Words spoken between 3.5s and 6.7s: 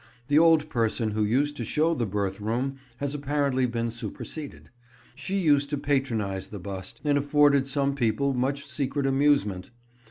been superseded. She used to patronise the